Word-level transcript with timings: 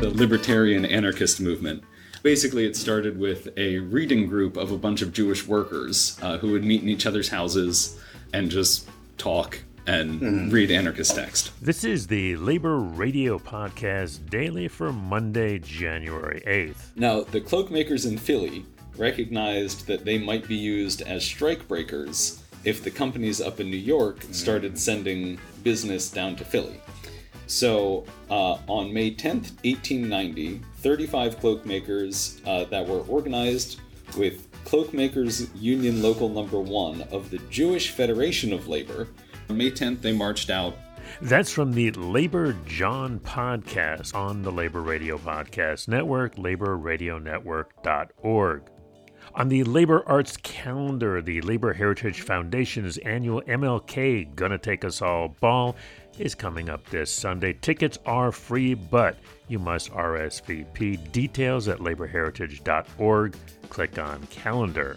the 0.00 0.10
libertarian 0.10 0.84
anarchist 0.84 1.40
movement. 1.40 1.82
Basically, 2.22 2.66
it 2.66 2.76
started 2.76 3.18
with 3.18 3.48
a 3.56 3.78
reading 3.78 4.26
group 4.26 4.58
of 4.58 4.70
a 4.70 4.76
bunch 4.76 5.00
of 5.00 5.10
Jewish 5.12 5.46
workers 5.46 6.18
uh, 6.20 6.36
who 6.36 6.52
would 6.52 6.64
meet 6.64 6.82
in 6.82 6.88
each 6.90 7.06
other's 7.06 7.30
houses 7.30 7.98
and 8.34 8.50
just 8.50 8.88
talk 9.16 9.58
and 9.86 10.52
read 10.52 10.70
anarchist 10.70 11.14
text. 11.14 11.50
This 11.62 11.82
is 11.82 12.08
the 12.08 12.36
Labor 12.36 12.78
Radio 12.78 13.38
Podcast 13.38 14.28
daily 14.28 14.68
for 14.68 14.92
Monday, 14.92 15.60
January 15.60 16.42
8th. 16.46 16.96
Now, 16.96 17.22
the 17.22 17.40
cloakmakers 17.40 18.04
in 18.04 18.18
Philly 18.18 18.66
recognized 18.96 19.86
that 19.86 20.04
they 20.04 20.18
might 20.18 20.46
be 20.46 20.56
used 20.56 21.02
as 21.02 21.24
strike 21.24 21.66
breakers 21.68 22.42
if 22.64 22.82
the 22.82 22.90
companies 22.90 23.40
up 23.40 23.60
in 23.60 23.70
New 23.70 23.76
York 23.76 24.24
started 24.32 24.78
sending 24.78 25.38
business 25.62 26.10
down 26.10 26.36
to 26.36 26.44
Philly. 26.44 26.80
So, 27.46 28.04
uh, 28.28 28.58
on 28.66 28.92
May 28.92 29.14
10th, 29.14 29.52
1890, 29.64 30.60
35 30.78 31.38
cloakmakers 31.38 32.40
uh, 32.46 32.64
that 32.64 32.86
were 32.86 33.00
organized 33.02 33.80
with 34.16 34.50
Cloakmakers 34.64 35.48
Union 35.54 36.02
Local 36.02 36.28
Number 36.28 36.58
1 36.58 37.02
of 37.12 37.30
the 37.30 37.38
Jewish 37.50 37.90
Federation 37.90 38.52
of 38.52 38.66
Labor. 38.66 39.06
On 39.48 39.56
May 39.56 39.70
10th, 39.70 40.00
they 40.00 40.12
marched 40.12 40.50
out 40.50 40.76
That's 41.22 41.52
from 41.52 41.72
the 41.72 41.92
Labor 41.92 42.56
Jawn 42.66 43.20
podcast 43.20 44.12
on 44.14 44.42
the 44.42 44.50
Labor 44.50 44.82
Radio 44.82 45.18
Podcast 45.18 45.86
Network, 45.86 46.34
laborradionetwork.org. 46.34 48.62
On 49.34 49.48
the 49.48 49.64
Labor 49.64 50.02
Arts 50.06 50.36
calendar, 50.38 51.20
the 51.20 51.40
Labor 51.42 51.72
Heritage 51.72 52.22
Foundation's 52.22 52.96
annual 52.98 53.42
MLK 53.42 54.34
Gonna 54.34 54.58
Take 54.58 54.84
Us 54.84 55.02
All 55.02 55.28
Ball 55.28 55.76
is 56.18 56.34
coming 56.34 56.70
up 56.70 56.88
this 56.88 57.10
Sunday. 57.10 57.52
Tickets 57.52 57.98
are 58.06 58.32
free, 58.32 58.74
but 58.74 59.18
you 59.48 59.58
must 59.58 59.90
RSVP. 59.92 61.12
Details 61.12 61.68
at 61.68 61.78
laborheritage.org. 61.78 63.36
Click 63.68 63.98
on 63.98 64.26
calendar. 64.28 64.96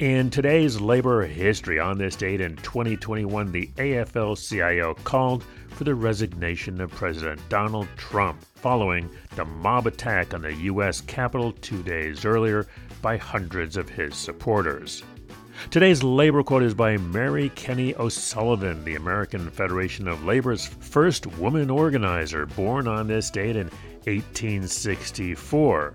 In 0.00 0.30
today's 0.30 0.80
labor 0.80 1.26
history, 1.26 1.78
on 1.78 1.98
this 1.98 2.16
date 2.16 2.40
in 2.40 2.56
2021, 2.56 3.52
the 3.52 3.66
AFL 3.76 4.34
CIO 4.34 4.94
called 4.94 5.44
for 5.68 5.84
the 5.84 5.94
resignation 5.94 6.80
of 6.80 6.90
President 6.90 7.38
Donald 7.50 7.86
Trump 7.98 8.42
following 8.54 9.10
the 9.36 9.44
mob 9.44 9.86
attack 9.86 10.32
on 10.32 10.40
the 10.40 10.54
U.S. 10.54 11.02
Capitol 11.02 11.52
two 11.52 11.82
days 11.82 12.24
earlier 12.24 12.66
by 13.02 13.18
hundreds 13.18 13.76
of 13.76 13.90
his 13.90 14.16
supporters. 14.16 15.02
Today's 15.70 16.02
labor 16.02 16.42
quote 16.42 16.62
is 16.62 16.72
by 16.72 16.96
Mary 16.96 17.50
Kenney 17.50 17.94
O'Sullivan, 17.96 18.82
the 18.86 18.94
American 18.94 19.50
Federation 19.50 20.08
of 20.08 20.24
Labor's 20.24 20.66
first 20.66 21.26
woman 21.26 21.68
organizer, 21.68 22.46
born 22.46 22.88
on 22.88 23.06
this 23.06 23.30
date 23.30 23.54
in 23.54 23.68
1864. 24.04 25.94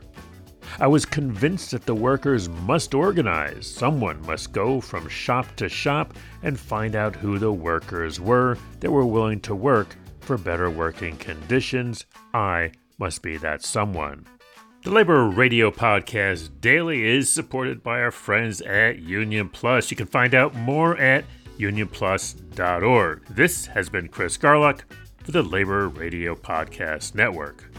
I 0.77 0.87
was 0.87 1.05
convinced 1.05 1.71
that 1.71 1.85
the 1.85 1.95
workers 1.95 2.49
must 2.49 2.93
organize. 2.93 3.65
Someone 3.65 4.21
must 4.25 4.51
go 4.51 4.81
from 4.81 5.07
shop 5.07 5.55
to 5.55 5.69
shop 5.69 6.13
and 6.43 6.59
find 6.59 6.97
out 6.97 7.15
who 7.15 7.39
the 7.39 7.51
workers 7.51 8.19
were 8.19 8.57
that 8.81 8.91
were 8.91 9.05
willing 9.05 9.39
to 9.41 9.55
work 9.55 9.95
for 10.19 10.37
better 10.37 10.69
working 10.69 11.15
conditions. 11.15 12.05
I 12.33 12.73
must 12.97 13.21
be 13.21 13.37
that 13.37 13.63
someone. 13.63 14.25
The 14.83 14.91
Labor 14.91 15.29
Radio 15.29 15.71
Podcast 15.71 16.49
Daily 16.59 17.05
is 17.05 17.31
supported 17.31 17.81
by 17.81 18.01
our 18.01 18.11
friends 18.11 18.59
at 18.61 18.99
Union 18.99 19.47
Plus. 19.47 19.89
You 19.89 19.97
can 19.97 20.07
find 20.07 20.35
out 20.35 20.55
more 20.55 20.97
at 20.97 21.23
unionplus.org. 21.57 23.25
This 23.29 23.65
has 23.67 23.89
been 23.89 24.09
Chris 24.09 24.37
Garlock 24.37 24.81
for 25.23 25.31
the 25.31 25.41
Labor 25.41 25.87
Radio 25.87 26.35
Podcast 26.35 27.15
Network. 27.15 27.71